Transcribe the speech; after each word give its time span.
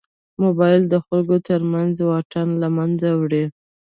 موبایل 0.43 0.81
د 0.89 0.95
خلکو 1.05 1.37
تر 1.47 1.61
منځ 1.73 1.95
واټن 2.03 2.47
له 2.61 2.67
منځه 2.77 3.09
وړي. 3.21 3.45